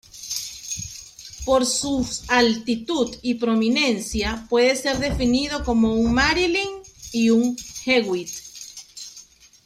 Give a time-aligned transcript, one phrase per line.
[1.45, 6.81] Por sus altitud y prominencia puede ser definido como un "Marilyn"
[7.11, 8.31] y un "Hewitt".